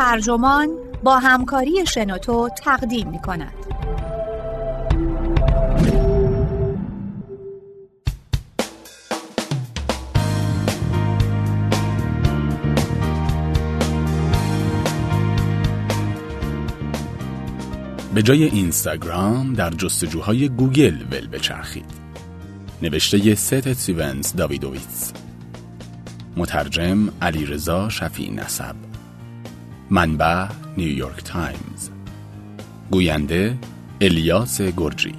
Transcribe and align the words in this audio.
ترجمان 0.00 0.68
با 1.02 1.18
همکاری 1.18 1.86
شنوتو 1.86 2.48
تقدیم 2.64 3.08
می 3.08 3.18
کند. 3.18 3.52
به 18.14 18.22
جای 18.22 18.44
اینستاگرام 18.44 19.52
در 19.52 19.70
جستجوهای 19.70 20.48
گوگل 20.48 20.96
ول 21.10 21.26
بچرخید. 21.26 21.84
نوشته 22.82 23.34
ست 23.34 23.72
استیونز 23.72 24.32
داویدویتس 24.36 25.12
مترجم 26.36 27.08
علیرضا 27.22 27.88
شفیع 27.88 28.32
نسب 28.32 28.89
منبع 29.92 30.46
نیویورک 30.76 31.24
تایمز. 31.24 31.90
گوینده 32.90 33.58
الیاس 34.00 34.60
گرجی. 34.60 35.14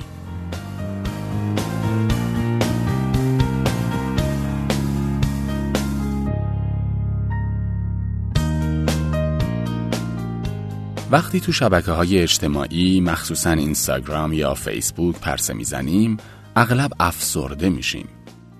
وقتی 11.11 11.39
تو 11.39 11.51
شبکه 11.51 11.91
های 11.91 12.17
اجتماعی 12.17 13.01
مخصوصا 13.01 13.51
اینستاگرام 13.51 14.33
یا 14.33 14.53
فیسبوک 14.53 15.15
پرسه 15.15 15.53
می‌زنیم 15.53 16.17
اغلب 16.55 16.91
افسرده 16.99 17.69
میشیم. 17.69 18.07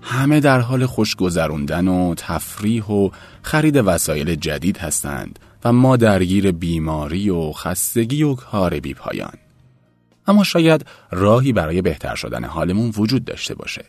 همه 0.02 0.40
در 0.40 0.60
حال 0.60 0.86
خوش 0.86 1.16
گذروندن 1.16 1.88
و 1.88 2.14
تفریح 2.14 2.84
و 2.84 3.10
خرید 3.42 3.76
وسایل 3.76 4.34
جدید 4.34 4.78
هستند. 4.78 5.38
و 5.64 5.72
ما 5.72 5.96
درگیر 5.96 6.52
بیماری 6.52 7.30
و 7.30 7.52
خستگی 7.52 8.22
و 8.22 8.34
کار 8.34 8.80
بی 8.80 8.94
پایان. 8.94 9.34
اما 10.26 10.44
شاید 10.44 10.86
راهی 11.10 11.52
برای 11.52 11.82
بهتر 11.82 12.14
شدن 12.14 12.44
حالمون 12.44 12.92
وجود 12.96 13.24
داشته 13.24 13.54
باشه. 13.54 13.84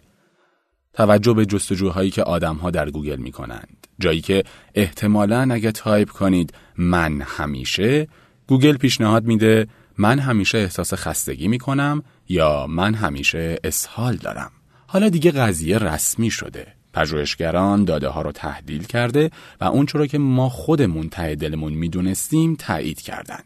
توجه 0.93 1.33
به 1.33 1.45
جستجوهایی 1.45 2.11
که 2.11 2.23
آدمها 2.23 2.71
در 2.71 2.89
گوگل 2.89 3.15
می 3.15 3.31
کنند. 3.31 3.88
جایی 3.99 4.21
که 4.21 4.43
احتمالا 4.75 5.47
اگه 5.52 5.71
تایپ 5.71 6.09
کنید 6.09 6.53
من 6.77 7.21
همیشه 7.21 8.08
گوگل 8.47 8.77
پیشنهاد 8.77 9.25
میده 9.25 9.67
من 9.97 10.19
همیشه 10.19 10.58
احساس 10.58 10.93
خستگی 10.93 11.47
می 11.47 11.58
کنم 11.58 12.03
یا 12.30 12.67
من 12.67 12.93
همیشه 12.93 13.59
اسهال 13.63 14.15
دارم. 14.15 14.52
حالا 14.87 15.09
دیگه 15.09 15.31
قضیه 15.31 15.77
رسمی 15.77 16.31
شده. 16.31 16.67
پژوهشگران 16.94 17.86
داده 17.86 18.08
ها 18.08 18.22
رو 18.22 18.31
تحلیل 18.31 18.83
کرده 18.83 19.31
و 19.61 19.66
اون 19.66 19.86
چرا 19.86 20.08
که 20.08 20.17
ما 20.17 20.49
خودمون 20.49 21.09
ته 21.09 21.36
دلمون 21.36 21.73
می‌دونستیم 21.73 22.55
تایید 22.55 23.02
کردند. 23.02 23.45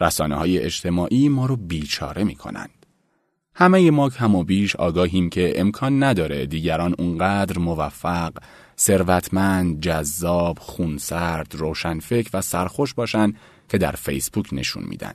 رسانه 0.00 0.34
های 0.34 0.58
اجتماعی 0.58 1.28
ما 1.28 1.46
رو 1.46 1.56
بیچاره 1.56 2.24
می‌کنند. 2.24 2.70
همه 3.54 3.90
ما 3.90 4.10
کم 4.10 4.34
و 4.34 4.44
بیش 4.44 4.76
آگاهیم 4.76 5.30
که 5.30 5.60
امکان 5.60 6.02
نداره 6.02 6.46
دیگران 6.46 6.94
اونقدر 6.98 7.58
موفق، 7.58 8.32
ثروتمند، 8.78 9.80
جذاب، 9.80 10.58
خونسرد، 10.58 11.54
روشنفکر 11.54 12.30
و 12.34 12.40
سرخوش 12.40 12.94
باشن 12.94 13.32
که 13.68 13.78
در 13.78 13.92
فیسبوک 13.92 14.48
نشون 14.52 14.84
میدن. 14.86 15.14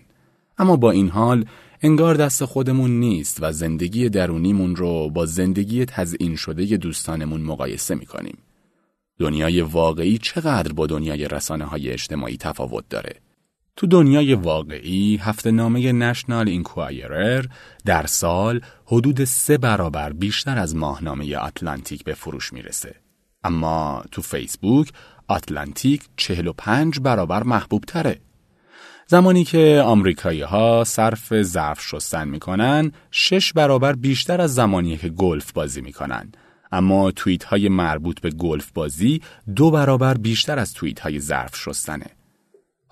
اما 0.61 0.75
با 0.75 0.91
این 0.91 1.09
حال 1.09 1.45
انگار 1.81 2.15
دست 2.15 2.45
خودمون 2.45 2.99
نیست 2.99 3.37
و 3.41 3.51
زندگی 3.51 4.09
درونیمون 4.09 4.75
رو 4.75 5.09
با 5.09 5.25
زندگی 5.25 5.85
تزئین 5.85 6.35
شده 6.35 6.77
دوستانمون 6.77 7.41
مقایسه 7.41 7.95
می‌کنیم. 7.95 8.37
دنیای 9.19 9.61
واقعی 9.61 10.17
چقدر 10.17 10.73
با 10.73 10.87
دنیای 10.87 11.27
رسانه 11.27 11.65
های 11.65 11.89
اجتماعی 11.89 12.37
تفاوت 12.37 12.83
داره؟ 12.89 13.15
تو 13.75 13.87
دنیای 13.87 14.33
واقعی 14.33 15.17
هفته 15.17 15.51
نامه 15.51 15.91
نشنال 15.91 16.49
اینکوایرر 16.49 17.45
در 17.85 18.05
سال 18.05 18.61
حدود 18.85 19.23
سه 19.23 19.57
برابر 19.57 20.13
بیشتر 20.13 20.57
از 20.57 20.75
ماهنامه 20.75 21.43
اتلانتیک 21.43 22.03
به 22.03 22.13
فروش 22.13 22.53
می‌رسه. 22.53 22.95
اما 23.43 24.03
تو 24.11 24.21
فیسبوک 24.21 24.91
اتلانتیک 25.29 26.03
45 26.17 26.99
برابر 26.99 27.43
محبوب 27.43 27.83
تره. 27.87 28.19
زمانی 29.11 29.43
که 29.43 29.81
آمریکایی 29.85 30.41
ها 30.41 30.83
صرف 30.83 31.41
ظرف 31.41 31.81
شستن 31.81 32.27
می‌کنن 32.27 32.91
شش 33.11 33.53
برابر 33.53 33.93
بیشتر 33.93 34.41
از 34.41 34.53
زمانی 34.53 34.97
که 34.97 35.09
گلف 35.09 35.51
بازی 35.51 35.81
می‌کنن. 35.81 36.31
اما 36.71 37.11
توییت 37.11 37.43
های 37.43 37.69
مربوط 37.69 38.21
به 38.21 38.29
گلف 38.29 38.71
بازی 38.71 39.21
دو 39.55 39.71
برابر 39.71 40.13
بیشتر 40.13 40.59
از 40.59 40.73
توییت 40.73 40.99
های 40.99 41.19
ظرف 41.19 41.55
شستنه. 41.55 42.05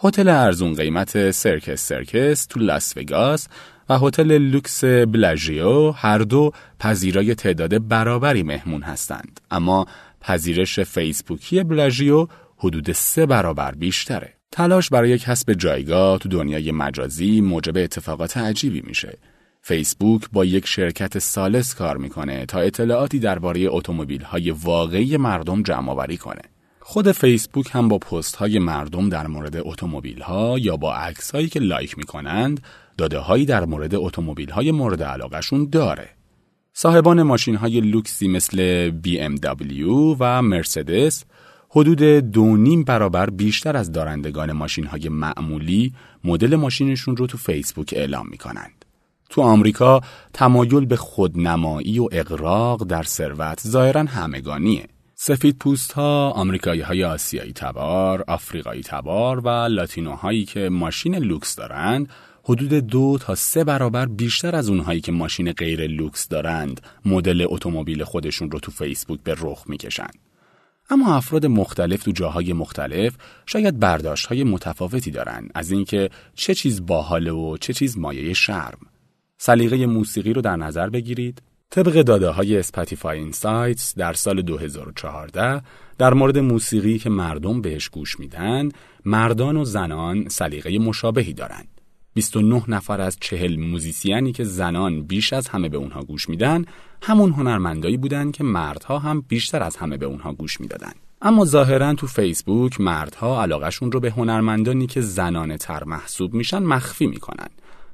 هتل 0.04 0.28
ارزون 0.30 0.74
قیمت 0.74 1.32
سرکس 1.32 1.88
سرکس 1.88 2.46
تو 2.46 2.60
لاس 2.60 2.98
وگاس 2.98 3.48
و 3.90 3.98
هتل 4.00 4.38
لوکس 4.38 4.84
بلاژیو 4.84 5.92
هر 5.92 6.18
دو 6.18 6.52
پذیرای 6.80 7.36
تعداد 7.36 7.88
برابری 7.88 8.44
مهمون 8.44 8.82
هستند. 8.82 9.42
اما 9.52 9.86
پذیرش 10.22 10.80
فیسبوکی 10.80 11.64
بلاژیو 11.64 12.28
حدود 12.58 12.92
سه 12.92 13.26
برابر 13.26 13.72
بیشتره. 13.72 14.39
تلاش 14.52 14.90
برای 14.90 15.18
کسب 15.18 15.54
جایگاه 15.54 16.20
تو 16.20 16.30
دنیای 16.30 16.72
مجازی 16.72 17.42
موجب 17.42 17.78
اتفاقات 17.78 18.38
عجیبی 18.38 18.82
میشه. 18.82 19.18
فیسبوک 19.62 20.30
با 20.34 20.46
یک 20.46 20.68
شرکت 20.68 21.20
ثالث 21.20 21.76
کار 21.76 21.98
می‌کنه 21.98 22.46
تا 22.46 22.60
اطلاعاتی 22.60 23.20
درباره 23.20 23.66
اتومبیل 23.70 24.22
های 24.22 24.52
واقعی 24.52 25.18
مردم 25.18 25.64
جمع 25.64 25.92
آوری 25.92 26.18
کنه. 26.18 26.42
خود 26.80 27.12
فیسبوک 27.12 27.70
هم 27.72 27.88
با 27.88 27.98
پست 27.98 28.36
های 28.36 28.60
مردم 28.60 29.10
در 29.10 29.28
مورد 29.28 29.56
اتومبیل 29.56 30.22
ها 30.22 30.60
یا 30.60 30.78
با 30.78 30.96
عکس 30.96 31.32
هایی 31.32 31.48
که 31.48 31.60
لایک 31.60 31.98
می‌کنند 31.98 32.62
داده 32.98 33.18
هایی 33.18 33.46
در 33.46 33.66
مورد 33.66 33.96
اتومبیل 33.96 34.50
های 34.50 34.72
مورد 34.72 35.04
علاقشون 35.04 35.70
داره. 35.70 36.10
صاحبان 36.74 37.24
ماشین 37.24 37.56
های 37.56 37.82
لوکسی 37.82 38.28
مثل 38.28 38.90
BMW 38.92 39.84
و 40.20 40.42
مرسدس 40.42 41.26
حدود 41.72 42.04
دو 42.04 42.58
نیم 42.58 42.84
برابر 42.84 43.30
بیشتر 43.30 43.78
از 43.78 43.92
دارندگان 43.92 44.52
ماشین 44.52 44.86
های 44.86 45.10
معمولی 45.10 45.94
مدل 46.24 46.56
ماشینشون 46.56 47.18
رو 47.18 47.28
تو 47.28 47.38
فیسبوک 47.38 47.94
اعلام 47.98 48.28
می 48.32 48.38
کنند. 48.38 48.86
تو 49.30 49.42
آمریکا 49.42 50.02
تمایل 50.34 50.86
به 50.86 50.96
خودنمایی 50.96 52.00
و 52.00 52.08
اقراق 52.12 52.84
در 52.84 53.04
ثروت 53.04 53.62
ظاهرا 53.68 54.04
همگانیه. 54.04 54.88
سفید 55.16 55.58
پوست 55.58 55.92
ها، 55.92 56.32
آمریکایی 56.32 56.82
های 56.82 57.04
آسیایی 57.04 57.54
تبار، 57.54 58.24
آفریقایی 58.28 58.82
تبار 58.82 59.40
و 59.40 59.50
لاتینوهایی 59.50 60.46
که 60.46 60.70
ماشین 60.70 61.16
لوکس 61.16 61.56
دارند 61.56 62.10
حدود 62.44 62.74
دو 62.74 63.18
تا 63.22 63.36
سه 63.36 63.64
برابر 63.64 64.06
بیشتر 64.06 64.56
از 64.56 64.70
اونهایی 64.70 65.02
که 65.02 65.12
ماشین 65.12 65.52
غیر 65.52 65.88
لوکس 65.88 66.28
دارند 66.28 66.82
مدل 67.06 67.46
اتومبیل 67.50 68.04
خودشون 68.04 68.52
رو 68.52 68.60
تو 68.60 68.72
فیسبوک 68.72 69.20
به 69.24 69.36
رخ 69.40 69.64
می‌کشند. 69.68 70.29
اما 70.90 71.16
افراد 71.16 71.46
مختلف 71.46 72.04
تو 72.04 72.12
جاهای 72.12 72.54
مختلف 72.54 73.16
شاید 73.46 73.80
برداشت 73.80 74.26
های 74.26 74.44
متفاوتی 74.44 75.12
دارن 75.12 75.50
از 75.56 75.72
اینکه 75.72 76.10
چه 76.36 76.56
چیز 76.56 76.86
باحاله 76.86 77.32
و 77.32 77.58
چه 77.58 77.74
چیز 77.74 77.98
مایه 77.98 78.34
شرم. 78.34 78.80
سلیقه 79.38 79.86
موسیقی 79.86 80.34
رو 80.34 80.42
در 80.42 80.56
نظر 80.56 80.90
بگیرید. 80.90 81.42
طبق 81.70 82.02
داده 82.02 82.30
های 82.30 82.58
اسپاتیفای 82.58 83.20
اینسایتس 83.20 83.96
در 83.96 84.14
سال 84.14 84.42
2014 84.42 85.62
در 85.98 86.14
مورد 86.14 86.38
موسیقی 86.38 87.00
که 87.00 87.10
مردم 87.10 87.62
بهش 87.62 87.90
گوش 87.90 88.20
میدن، 88.20 88.70
مردان 89.06 89.58
و 89.58 89.66
زنان 89.66 90.30
سلیقه 90.30 90.80
مشابهی 90.80 91.34
دارند. 91.34 91.79
29 92.20 92.64
نفر 92.68 93.02
از 93.02 93.18
چهل 93.22 93.60
موزیسیانی 93.60 94.32
که 94.32 94.44
زنان 94.44 95.04
بیش 95.04 95.34
از 95.34 95.48
همه 95.48 95.70
به 95.70 95.78
اونها 95.78 96.04
گوش 96.04 96.30
میدن 96.30 96.66
همون 97.02 97.32
هنرمندایی 97.32 97.98
بودن 97.98 98.32
که 98.32 98.44
مردها 98.44 99.00
هم 99.00 99.22
بیشتر 99.22 99.64
از 99.64 99.76
همه 99.76 99.98
به 99.98 100.06
اونها 100.06 100.34
گوش 100.34 100.62
می‌دادن 100.62 100.92
اما 101.22 101.46
ظاهرا 101.46 101.94
تو 101.94 102.08
فیسبوک 102.08 102.82
مردها 102.82 103.42
علاقشون 103.42 103.92
رو 103.92 104.00
به 104.00 104.12
هنرمندانی 104.12 104.88
که 104.88 105.02
زنانه 105.02 105.58
تر 105.58 105.84
محسوب 105.84 106.34
میشن 106.34 106.64
مخفی 106.64 107.08
می‌کنن 107.08 107.50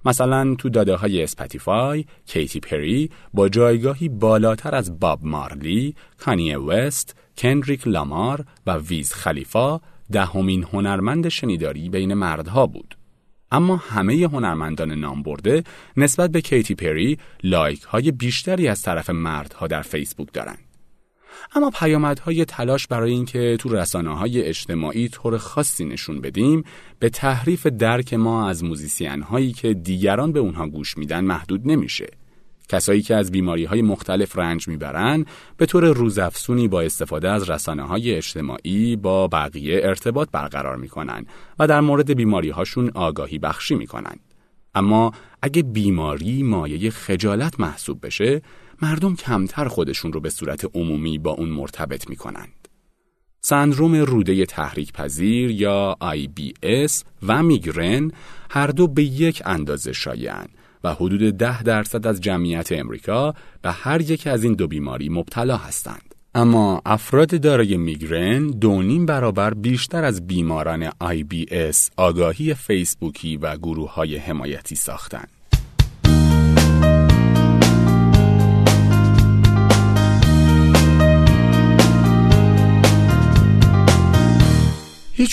مثلا 0.06 0.56
تو 0.56 0.70
داده 0.70 0.96
های 0.96 1.24
اسپاتیفای 1.24 2.06
کیتی 2.26 2.60
پری 2.60 3.10
با 3.34 3.50
جایگاهی 3.50 4.10
بالاتر 4.10 4.76
از 4.76 5.00
باب 5.00 5.20
مارلی، 5.26 5.96
کانیه 6.20 6.56
وست، 6.56 7.16
کندریک 7.38 7.88
لامار 7.88 8.46
و 8.68 8.78
ویز 8.78 9.14
خلیفا 9.14 9.80
دهمین 10.12 10.64
هنرمند 10.64 11.30
شنیداری 11.30 11.90
بین 11.90 12.14
مردها 12.14 12.68
بود. 12.68 12.96
اما 13.56 13.76
همه 13.76 14.14
هنرمندان 14.14 14.92
نام 14.92 15.24
برده 15.24 15.64
نسبت 15.98 16.32
به 16.32 16.42
کیتی 16.42 16.76
پری 16.76 17.18
لایک 17.44 17.82
های 17.82 18.12
بیشتری 18.12 18.68
از 18.68 18.82
طرف 18.82 19.10
مردها 19.10 19.68
در 19.68 19.82
فیسبوک 19.82 20.34
دارند. 20.34 20.60
اما 21.56 21.70
پیامدهای 21.70 22.46
تلاش 22.46 22.88
برای 22.88 23.12
اینکه 23.12 23.58
تو 23.60 23.70
رسانه 23.70 24.18
های 24.18 24.42
اجتماعی 24.42 25.10
طور 25.10 25.38
خاصی 25.38 25.86
نشون 25.86 26.22
بدیم 26.22 26.64
به 27.00 27.10
تحریف 27.10 27.68
درک 27.68 28.14
ما 28.14 28.50
از 28.50 28.64
موزیسین 28.64 29.22
هایی 29.22 29.54
که 29.54 29.74
دیگران 29.74 30.32
به 30.32 30.40
اونها 30.40 30.68
گوش 30.68 30.98
میدن 30.98 31.24
محدود 31.24 31.62
نمیشه. 31.68 32.08
کسایی 32.70 33.02
که 33.02 33.16
از 33.16 33.32
بیماری 33.32 33.66
های 33.66 33.82
مختلف 33.82 34.38
رنج 34.38 34.68
می‌برن 34.68 35.26
به 35.58 35.66
طور 35.66 35.86
روزافزونی 35.86 36.68
با 36.68 36.82
استفاده 36.82 37.30
از 37.30 37.50
رسانه 37.50 37.84
های 37.84 38.16
اجتماعی 38.16 38.96
با 38.96 39.28
بقیه 39.28 39.82
ارتباط 39.84 40.30
برقرار 40.32 40.76
می‌کنن 40.76 41.26
و 41.60 41.68
در 41.68 41.82
مورد 41.82 42.16
بیماری 42.16 42.50
هاشون 42.50 42.92
آگاهی 42.94 43.40
بخشی 43.40 43.76
می‌کنن. 43.76 44.16
اما 44.76 45.12
اگه 45.42 45.64
بیماری 45.64 46.44
مایه 46.44 46.90
خجالت 46.90 47.60
محسوب 47.60 48.06
بشه 48.06 48.42
مردم 48.82 49.16
کمتر 49.16 49.68
خودشون 49.68 50.14
رو 50.14 50.20
به 50.20 50.30
صورت 50.30 50.76
عمومی 50.76 51.18
با 51.18 51.32
اون 51.32 51.50
مرتبط 51.50 52.10
می‌کنند. 52.10 52.68
سندروم 53.42 53.96
روده 53.96 54.46
تحریک 54.46 54.94
پذیر 54.94 55.52
یا 55.52 55.98
IBS 56.02 57.04
و 57.24 57.44
میگرن 57.44 58.12
هر 58.50 58.68
دو 58.68 58.88
به 58.88 59.04
یک 59.04 59.42
اندازه 59.46 59.94
شایعن 59.94 60.48
و 60.86 60.94
حدود 60.94 61.38
ده 61.38 61.64
درصد 61.64 62.08
از 62.08 62.22
جمعیت 62.22 62.72
امریکا 62.72 63.34
به 63.62 63.72
هر 63.72 64.02
یک 64.02 64.28
از 64.28 64.44
این 64.44 64.54
دو 64.54 64.68
بیماری 64.68 65.10
مبتلا 65.10 65.58
هستند. 65.58 66.16
اما 66.36 66.82
افراد 66.86 67.42
دارای 67.42 67.78
میگرن 67.78 68.48
دونیم 68.48 69.06
برابر 69.06 69.54
بیشتر 69.54 70.04
از 70.04 70.28
بیماران 70.28 70.90
IBS 70.90 71.90
آگاهی 71.98 72.54
فیسبوکی 72.54 73.38
و 73.38 73.58
گروه 73.58 73.94
های 73.94 74.18
حمایتی 74.18 74.76
ساختند. 74.76 75.35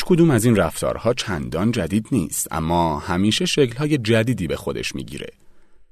هیچ 0.03 0.09
کدوم 0.09 0.31
از 0.31 0.45
این 0.45 0.57
رفتارها 0.57 1.15
چندان 1.15 1.73
جدید 1.73 2.07
نیست 2.13 2.49
اما 2.51 2.99
همیشه 2.99 3.47
شکلهای 3.47 3.99
جدیدی 3.99 4.47
به 4.47 4.57
خودش 4.57 4.95
می‌گیره. 4.95 5.27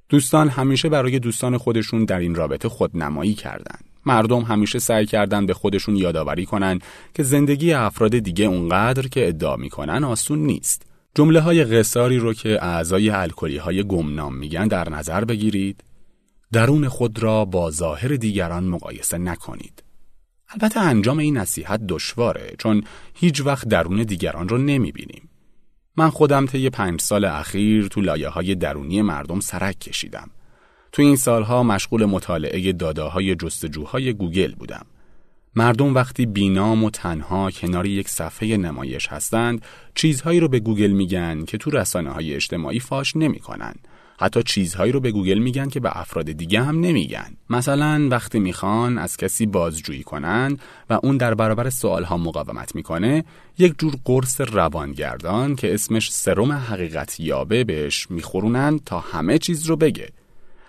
دوستان 0.09 0.49
همیشه 0.49 0.89
برای 0.89 1.19
دوستان 1.19 1.59
خودشون 1.59 2.05
در 2.05 2.19
این 2.19 2.35
رابطه 2.35 2.69
خودنمایی 2.69 3.35
کردند. 3.35 3.85
مردم 4.07 4.41
همیشه 4.41 4.79
سعی 4.79 5.07
کردن 5.07 5.47
به 5.47 5.55
خودشون 5.55 5.97
یادآوری 5.97 6.47
کنن 6.47 6.79
که 7.15 7.23
زندگی 7.23 7.73
افراد 7.73 8.19
دیگه 8.19 8.45
اونقدر 8.45 9.09
که 9.09 9.29
ادعا 9.29 9.57
می‌کنن 9.57 10.05
آسون 10.05 10.39
نیست. 10.39 10.83
جمله 11.15 11.41
های 11.41 11.65
قصاری 11.65 12.19
رو 12.19 12.35
که 12.35 12.65
اعضای 12.65 13.11
الکلی 13.11 13.57
های 13.57 13.85
گمنام 13.85 14.37
میگن 14.37 14.69
در 14.69 14.89
نظر 14.89 15.25
بگیرید. 15.25 15.85
درون 16.53 16.89
خود 16.89 17.23
را 17.23 17.45
با 17.45 17.71
ظاهر 17.71 18.09
دیگران 18.09 18.65
مقایسه 18.65 19.19
نکنید. 19.19 19.83
البته 20.50 20.81
انجام 20.81 21.19
این 21.19 21.37
نصیحت 21.37 21.81
دشواره 21.87 22.55
چون 22.58 22.85
هیچ 23.14 23.41
وقت 23.41 23.69
درون 23.69 24.02
دیگران 24.02 24.49
رو 24.49 24.58
نمی‌بینیم. 24.58 25.29
من 25.97 26.11
خودم 26.11 26.47
طی 26.47 26.70
پنج 26.70 27.00
سال 27.00 27.25
اخیر 27.25 27.87
تو 27.87 28.00
لایه 28.00 28.29
های 28.29 28.55
درونی 28.55 29.02
مردم 29.02 29.41
سرک 29.41 29.79
کشیدم. 29.79 30.31
تو 30.93 31.02
این 31.02 31.17
سالها 31.17 31.62
مشغول 31.62 32.05
مطالعه 32.05 32.73
داده‌های 32.73 33.35
جستجوهای 33.35 34.12
گوگل 34.12 34.55
بودم. 34.55 34.87
مردم 35.56 35.94
وقتی 35.94 36.26
بی‌نام 36.26 36.85
و 36.85 36.91
تنها 36.91 37.50
کنار 37.50 37.87
یک 37.87 38.08
صفحه 38.08 38.56
نمایش 38.56 39.08
هستند 39.08 39.64
چیزهایی 39.94 40.41
رو 40.41 40.49
به 40.49 40.61
گوگل 40.61 40.91
میگن 40.91 41.44
که 41.44 41.58
تو 41.58 41.70
رسانه 41.70 42.11
های 42.11 42.35
اجتماعی 42.35 42.81
فاش 42.81 43.17
نمی‌کنن 43.17 43.75
حتی 44.22 44.43
چیزهایی 44.43 44.93
رو 44.93 45.00
به 45.00 45.11
گوگل 45.11 45.38
میگن 45.38 45.69
که 45.69 45.81
به 45.81 45.99
افراد 46.00 46.32
دیگه 46.32 46.62
هم 46.62 46.81
نمیگن. 46.81 47.37
مثلا 47.50 48.08
وقتی 48.11 48.40
می‌خوان 48.40 48.99
از 48.99 49.17
کسی 49.17 49.46
بازجویی 49.46 50.02
کنن 50.02 50.56
و 50.90 50.99
اون 51.02 51.17
در 51.17 51.34
برابر 51.34 51.70
سوالها 51.70 52.17
مقاومت 52.17 52.75
می‌کنه 52.75 53.25
یک 53.58 53.75
جور 53.78 53.94
قرص 54.05 54.40
روانگردان 54.40 55.56
که 55.56 55.75
اسمش 55.75 56.12
سرم 56.12 56.52
حقیقت 56.52 57.20
یابه 57.20 57.64
بهش 57.64 58.06
میخورونن 58.11 58.78
تا 58.87 59.00
همه 59.00 59.38
چیز 59.38 59.67
رو 59.67 59.76
بگه. 59.76 60.08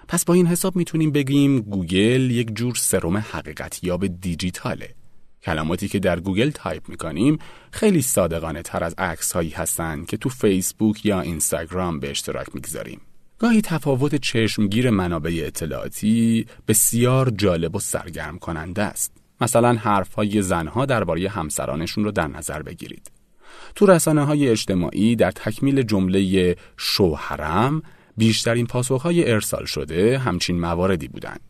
پس 0.08 0.26
با 0.26 0.34
این 0.34 0.48
حساب 0.48 0.76
می‌تونیم 0.76 1.12
بگیم 1.12 1.60
گوگل 1.60 2.32
یک 2.32 2.56
جور 2.56 2.76
سرم 2.76 3.18
حقیقت 3.18 3.84
یاب 3.84 4.08
دیجیتاله. 4.08 4.90
کلماتی 5.44 5.88
که 5.88 6.00
در 6.00 6.20
گوگل 6.20 6.50
تایپ 6.50 6.90
می‌کنیم 6.90 7.40
خیلی 7.72 8.02
صادقانه 8.02 8.62
تر 8.62 8.84
از 8.84 8.96
عکس 8.98 9.32
هایی 9.32 9.50
هستن 9.50 10.06
که 10.06 10.18
تو 10.18 10.30
فیسبوک 10.30 11.06
یا 11.06 11.22
اینستاگرام 11.22 12.00
به 12.00 12.12
اشتراک 12.12 12.48
می‌گذاریم. 12.56 13.02
گاهی 13.42 13.62
تفاوت 13.62 14.16
چشمگیر 14.16 14.90
منابع 14.90 15.44
اطلاعاتی 15.46 16.46
بسیار 16.68 17.30
جالب 17.30 17.76
و 17.76 17.80
سرگرم 17.80 18.40
کننده 18.40 18.82
است. 18.82 19.14
مثلا 19.42 19.74
حرفهای 19.74 20.42
زنها 20.42 20.86
درباره 20.86 21.30
همسرانشون 21.30 22.04
رو 22.04 22.12
در 22.12 22.28
نظر 22.28 22.62
بگیرید. 22.62 23.12
تو 23.76 23.86
رسانه 23.86 24.26
های 24.26 24.50
اجتماعی 24.50 25.16
در 25.16 25.32
تکمیل 25.32 25.82
جمله 25.82 26.56
شوهرم 26.78 27.82
بیشترین 28.18 28.66
پاسخهای 28.66 29.32
ارسال 29.32 29.66
شده 29.66 30.18
همچین 30.18 30.60
مواردی 30.60 31.08
بودند. 31.08 31.42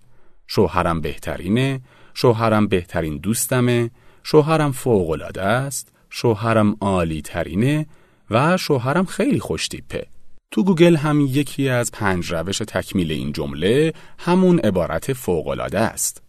شوهرم 0.47 1.01
بهترینه، 1.01 1.81
شوهرم 2.13 2.67
بهترین 2.67 3.17
دوستمه، 3.17 3.91
شوهرم 4.23 4.71
فوقالعاده 4.71 5.41
است، 5.41 5.93
شوهرم 6.09 6.77
عالی 6.81 7.21
ترینه 7.21 7.85
و 8.29 8.57
شوهرم 8.57 9.05
خیلی 9.05 9.39
خوشتیپه. 9.39 10.07
تو 10.51 10.63
گوگل 10.63 10.95
هم 10.95 11.21
یکی 11.21 11.69
از 11.69 11.91
پنج 11.91 12.33
روش 12.33 12.57
تکمیل 12.57 13.11
این 13.11 13.31
جمله 13.31 13.93
همون 14.19 14.59
عبارت 14.59 15.13
فوقالعاده 15.13 15.79
است. 15.79 16.21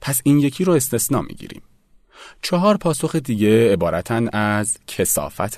پس 0.00 0.20
این 0.24 0.38
یکی 0.38 0.64
رو 0.64 0.72
استثنا 0.72 1.22
می‌گیریم. 1.22 1.62
چهار 2.42 2.76
پاسخ 2.76 3.16
دیگه 3.16 3.72
عبارتن 3.72 4.28
از 4.28 4.78
کسافت، 4.86 5.56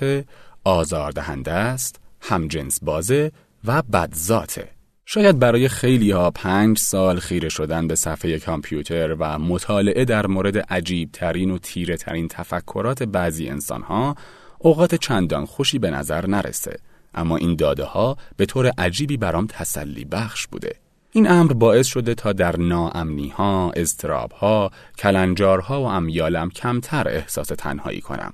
آزاردهنده 0.63 1.51
است، 1.51 1.99
همجنس 2.21 2.79
بازه 2.83 3.31
و 3.65 3.81
بدذاته. 3.81 4.69
شاید 5.05 5.39
برای 5.39 5.67
خیلی 5.67 6.11
ها 6.11 6.31
پنج 6.31 6.77
سال 6.77 7.19
خیره 7.19 7.49
شدن 7.49 7.87
به 7.87 7.95
صفحه 7.95 8.39
کامپیوتر 8.39 9.15
و 9.19 9.39
مطالعه 9.39 10.05
در 10.05 10.27
مورد 10.27 10.57
عجیب 10.57 11.09
ترین 11.11 11.51
و 11.51 11.57
تیره 11.57 11.97
ترین 11.97 12.27
تفکرات 12.27 13.03
بعضی 13.03 13.49
انسان 13.49 13.81
ها 13.81 14.15
اوقات 14.59 14.95
چندان 14.95 15.45
خوشی 15.45 15.79
به 15.79 15.89
نظر 15.91 16.27
نرسه 16.27 16.79
اما 17.13 17.37
این 17.37 17.55
داده 17.55 17.83
ها 17.83 18.17
به 18.37 18.45
طور 18.45 18.71
عجیبی 18.77 19.17
برام 19.17 19.47
تسلی 19.47 20.05
بخش 20.05 20.47
بوده. 20.47 20.75
این 21.11 21.31
امر 21.31 21.53
باعث 21.53 21.87
شده 21.87 22.15
تا 22.15 22.33
در 22.33 22.57
ناامنی 22.57 23.29
ها، 23.29 23.71
اضطراب 23.75 24.31
ها، 24.31 24.71
کلنجارها 24.97 25.81
و 25.81 25.85
امیالم 25.85 26.49
کمتر 26.49 27.07
احساس 27.07 27.47
تنهایی 27.47 28.01
کنم. 28.01 28.33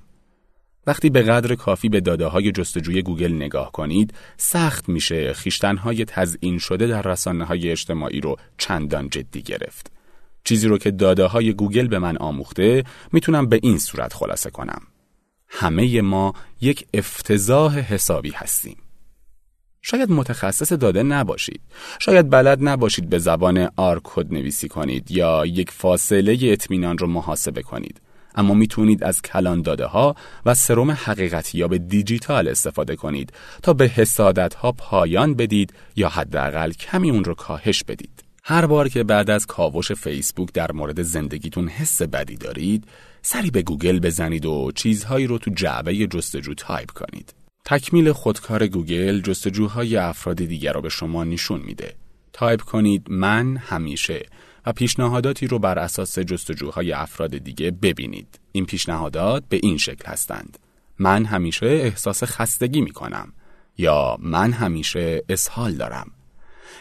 وقتی 0.87 1.09
به 1.09 1.21
قدر 1.21 1.55
کافی 1.55 1.89
به 1.89 2.01
داده 2.01 2.25
های 2.25 2.51
جستجوی 2.51 3.01
گوگل 3.01 3.33
نگاه 3.33 3.71
کنید، 3.71 4.13
سخت 4.37 4.89
میشه 4.89 5.33
خویشتن‌های 5.33 6.05
تزئین 6.05 6.57
شده 6.57 6.87
در 6.87 7.01
رسانه 7.01 7.45
های 7.45 7.71
اجتماعی 7.71 8.21
رو 8.21 8.35
چندان 8.57 9.09
جدی 9.09 9.41
گرفت. 9.41 9.91
چیزی 10.43 10.67
رو 10.67 10.77
که 10.77 10.91
داده 10.91 11.25
های 11.25 11.53
گوگل 11.53 11.87
به 11.87 11.99
من 11.99 12.17
آموخته 12.17 12.83
می‌تونم 13.11 13.47
به 13.47 13.59
این 13.63 13.77
صورت 13.77 14.13
خلاصه 14.13 14.49
کنم. 14.49 14.81
همه 15.49 16.01
ما 16.01 16.33
یک 16.61 16.87
افتضاح 16.93 17.79
حسابی 17.79 18.31
هستیم. 18.31 18.77
شاید 19.81 20.11
متخصص 20.11 20.73
داده 20.73 21.03
نباشید. 21.03 21.61
شاید 21.99 22.29
بلد 22.29 22.57
نباشید 22.61 23.09
به 23.09 23.19
زبان 23.19 23.69
آر 23.75 24.01
کد 24.03 24.33
نویسی 24.33 24.67
کنید 24.67 25.11
یا 25.11 25.45
یک 25.45 25.71
فاصله 25.71 26.37
اطمینان 26.41 26.97
رو 26.97 27.07
محاسبه 27.07 27.61
کنید. 27.61 28.01
اما 28.35 28.53
می‌تونید 28.53 29.03
از 29.03 29.21
کلان 29.21 29.61
داده 29.61 29.85
ها 29.85 30.15
و 30.45 30.53
سرم 30.53 30.97
به 31.69 31.77
دیجیتال 31.77 32.47
استفاده 32.47 32.95
کنید 32.95 33.33
تا 33.63 33.73
به 33.73 33.87
حسادت 33.87 34.53
ها 34.53 34.71
پایان 34.71 35.33
بدید 35.33 35.73
یا 35.95 36.09
حداقل 36.09 36.71
کمی 36.71 37.09
اون 37.09 37.23
رو 37.23 37.33
کاهش 37.33 37.83
بدید. 37.83 38.23
هر 38.43 38.65
بار 38.65 38.89
که 38.89 39.03
بعد 39.03 39.29
از 39.29 39.45
کاوش 39.45 39.91
فیسبوک 39.91 40.53
در 40.53 40.71
مورد 40.71 41.01
زندگیتون 41.01 41.67
حس 41.67 42.01
بدی 42.01 42.35
دارید، 42.35 42.87
سری 43.21 43.51
به 43.51 43.61
گوگل 43.61 43.99
بزنید 43.99 44.45
و 44.45 44.71
چیزهایی 44.75 45.27
رو 45.27 45.37
تو 45.37 45.51
جعبه 45.51 46.07
جستجو 46.07 46.53
تایپ 46.53 46.91
کنید. 46.91 47.33
تکمیل 47.65 48.11
خودکار 48.11 48.67
گوگل 48.67 49.21
جستجوهای 49.21 49.97
افراد 49.97 50.35
دیگر 50.35 50.73
رو 50.73 50.81
به 50.81 50.89
شما 50.89 51.23
نشون 51.23 51.61
میده. 51.61 51.93
تایپ 52.33 52.61
کنید 52.61 53.05
من 53.09 53.57
همیشه 53.57 54.25
و 54.65 54.73
پیشنهاداتی 54.73 55.47
رو 55.47 55.59
بر 55.59 55.79
اساس 55.79 56.19
جستجوهای 56.19 56.91
افراد 56.91 57.37
دیگه 57.37 57.71
ببینید. 57.71 58.39
این 58.51 58.65
پیشنهادات 58.65 59.43
به 59.49 59.59
این 59.63 59.77
شکل 59.77 60.05
هستند. 60.05 60.59
من 60.99 61.25
همیشه 61.25 61.65
احساس 61.65 62.23
خستگی 62.23 62.81
می 62.81 62.91
کنم 62.91 63.33
یا 63.77 64.17
من 64.19 64.51
همیشه 64.51 65.23
اسهال 65.29 65.73
دارم. 65.73 66.11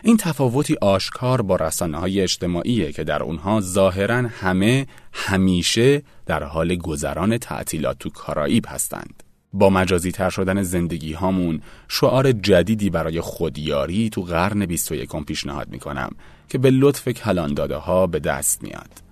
این 0.03 0.17
تفاوتی 0.17 0.77
آشکار 0.81 1.43
با 1.43 1.57
رسانه 1.57 1.99
های 1.99 2.21
اجتماعیه 2.21 2.93
که 2.93 3.05
در 3.05 3.23
اونها 3.23 3.61
ظاهرا 3.61 4.17
همه 4.17 4.87
همیشه 5.13 6.03
در 6.27 6.43
حال 6.43 6.77
گذران 6.77 7.39
تعطیلات 7.39 7.99
تو 7.99 8.11
کارائیب 8.11 8.65
هستند. 8.69 9.23
با 9.53 9.71
مجازی 9.71 10.13
تر 10.13 10.31
شدن 10.31 10.63
زندگی 10.63 11.13
هامون 11.13 11.63
شعار 11.89 12.33
جدیدی 12.33 12.91
برای 12.91 13.21
خودیاری 13.21 14.11
تو 14.11 14.23
قرن 14.23 14.67
21 14.67 15.25
پیشنهاد 15.27 15.69
می‌کنم 15.69 16.11
که 16.49 16.59
به 16.59 16.71
لطف 16.71 17.09
کلان 17.09 17.55
داده 17.55 17.77
ها 17.77 18.07
به 18.07 18.19
دست 18.19 18.63
میاد. 18.63 19.03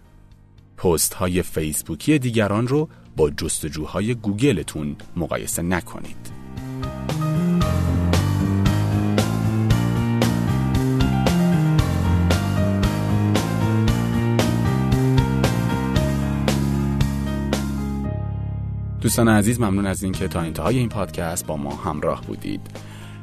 پست 0.77 1.15
های 1.15 1.43
فیسبوکی 1.43 2.19
دیگران 2.19 2.69
رو 2.69 2.89
با 3.17 3.31
جستجوهای 3.31 4.15
گوگلتون 4.15 4.97
مقایسه 5.17 5.63
نکنید. 5.63 6.46
دوستان 19.01 19.29
عزیز 19.29 19.61
ممنون 19.61 19.87
از 19.87 20.03
اینکه 20.03 20.29
تا 20.29 20.41
انتهای 20.41 20.79
این 20.79 20.89
پادکست 20.89 21.47
با 21.47 21.57
ما 21.57 21.75
همراه 21.77 22.23
بودید. 22.23 22.61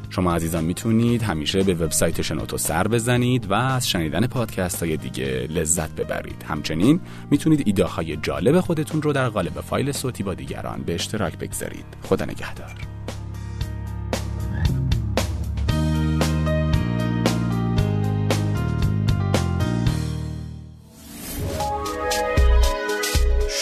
شما 0.10 0.34
عزیزان 0.36 0.64
می‌تونید 0.64 1.22
همیشه 1.24 1.64
به 1.64 1.74
وبسایت 1.74 2.22
شنوتو 2.22 2.58
سر 2.58 2.88
بزنید 2.88 3.52
و 3.52 3.54
از 3.54 3.90
شنیدن 3.90 4.28
پادکست 4.28 4.84
های 4.84 4.98
دیگه 4.98 5.48
لذت 5.50 5.96
ببرید. 5.96 6.46
همچنین 6.48 7.00
می‌تونید 7.32 7.64
ایده 7.66 7.86
های 7.86 8.18
جالب 8.18 8.60
خودتون 8.60 9.02
رو 9.02 9.14
در 9.14 9.30
قالب 9.30 9.62
فایل 9.62 9.92
صوتی 9.92 10.24
با 10.24 10.34
دیگران 10.34 10.82
به 10.82 10.96
اشتراک 10.96 11.38
بگذارید. 11.38 11.86
خدا 12.04 12.26
نگهدار. 12.26 12.93